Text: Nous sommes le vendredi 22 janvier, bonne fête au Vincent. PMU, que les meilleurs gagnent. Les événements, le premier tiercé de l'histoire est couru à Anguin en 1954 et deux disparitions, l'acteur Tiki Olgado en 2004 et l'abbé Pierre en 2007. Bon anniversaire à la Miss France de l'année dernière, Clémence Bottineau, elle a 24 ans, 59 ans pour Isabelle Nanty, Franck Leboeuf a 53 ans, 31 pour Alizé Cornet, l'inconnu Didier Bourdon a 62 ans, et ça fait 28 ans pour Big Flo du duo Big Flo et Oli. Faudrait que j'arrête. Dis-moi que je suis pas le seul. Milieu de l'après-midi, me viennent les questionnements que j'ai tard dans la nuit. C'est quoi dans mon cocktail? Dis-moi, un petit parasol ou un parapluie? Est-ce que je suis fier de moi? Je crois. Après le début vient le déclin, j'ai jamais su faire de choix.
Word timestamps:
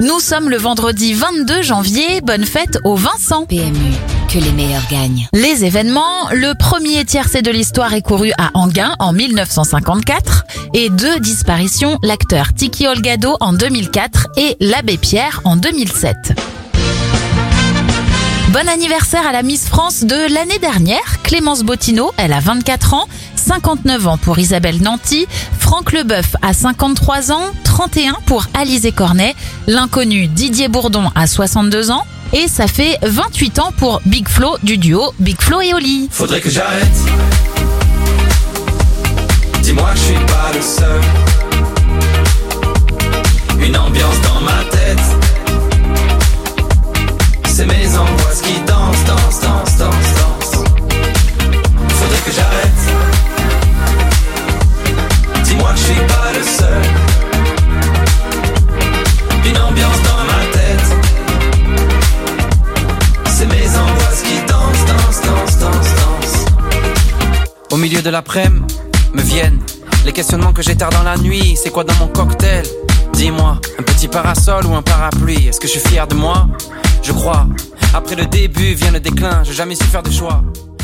Nous 0.00 0.20
sommes 0.20 0.48
le 0.48 0.56
vendredi 0.56 1.12
22 1.12 1.62
janvier, 1.62 2.20
bonne 2.20 2.44
fête 2.44 2.78
au 2.84 2.94
Vincent. 2.94 3.46
PMU, 3.46 3.92
que 4.28 4.38
les 4.38 4.52
meilleurs 4.52 4.86
gagnent. 4.88 5.26
Les 5.32 5.64
événements, 5.64 6.30
le 6.30 6.56
premier 6.56 7.04
tiercé 7.04 7.42
de 7.42 7.50
l'histoire 7.50 7.92
est 7.94 8.02
couru 8.02 8.30
à 8.38 8.50
Anguin 8.54 8.94
en 9.00 9.12
1954 9.12 10.44
et 10.72 10.88
deux 10.88 11.18
disparitions, 11.18 11.98
l'acteur 12.04 12.54
Tiki 12.54 12.86
Olgado 12.86 13.36
en 13.40 13.52
2004 13.52 14.28
et 14.36 14.56
l'abbé 14.60 14.98
Pierre 14.98 15.40
en 15.42 15.56
2007. 15.56 16.14
Bon 18.50 18.66
anniversaire 18.66 19.26
à 19.26 19.32
la 19.32 19.42
Miss 19.42 19.68
France 19.68 20.04
de 20.04 20.32
l'année 20.32 20.58
dernière, 20.58 21.22
Clémence 21.22 21.64
Bottineau, 21.64 22.12
elle 22.16 22.32
a 22.32 22.40
24 22.40 22.94
ans, 22.94 23.08
59 23.38 24.06
ans 24.06 24.18
pour 24.18 24.38
Isabelle 24.38 24.82
Nanty, 24.82 25.26
Franck 25.58 25.92
Leboeuf 25.92 26.36
a 26.42 26.52
53 26.52 27.32
ans, 27.32 27.46
31 27.64 28.14
pour 28.26 28.46
Alizé 28.52 28.92
Cornet, 28.92 29.34
l'inconnu 29.66 30.26
Didier 30.26 30.68
Bourdon 30.68 31.10
a 31.14 31.26
62 31.26 31.90
ans, 31.90 32.04
et 32.32 32.48
ça 32.48 32.66
fait 32.66 32.98
28 33.02 33.58
ans 33.60 33.72
pour 33.76 34.00
Big 34.04 34.28
Flo 34.28 34.56
du 34.62 34.76
duo 34.76 35.14
Big 35.18 35.40
Flo 35.40 35.60
et 35.60 35.72
Oli. 35.72 36.08
Faudrait 36.10 36.40
que 36.40 36.50
j'arrête. 36.50 36.86
Dis-moi 39.62 39.90
que 39.92 39.98
je 39.98 40.04
suis 40.04 40.14
pas 40.26 40.52
le 40.54 40.60
seul. 40.60 41.27
Milieu 67.88 68.02
de 68.02 68.10
l'après-midi, 68.10 68.66
me 69.14 69.22
viennent 69.22 69.60
les 70.04 70.12
questionnements 70.12 70.52
que 70.52 70.60
j'ai 70.60 70.76
tard 70.76 70.90
dans 70.90 71.04
la 71.04 71.16
nuit. 71.16 71.56
C'est 71.56 71.70
quoi 71.70 71.84
dans 71.84 71.94
mon 71.94 72.08
cocktail? 72.08 72.62
Dis-moi, 73.14 73.58
un 73.78 73.82
petit 73.82 74.08
parasol 74.08 74.66
ou 74.66 74.74
un 74.74 74.82
parapluie? 74.82 75.48
Est-ce 75.48 75.58
que 75.58 75.66
je 75.66 75.78
suis 75.78 75.88
fier 75.88 76.06
de 76.06 76.14
moi? 76.14 76.48
Je 77.02 77.12
crois. 77.12 77.46
Après 77.94 78.14
le 78.14 78.26
début 78.26 78.74
vient 78.74 78.90
le 78.90 79.00
déclin, 79.00 79.42
j'ai 79.42 79.54
jamais 79.54 79.74
su 79.74 79.84
faire 79.84 80.02
de 80.02 80.10
choix. 80.10 80.42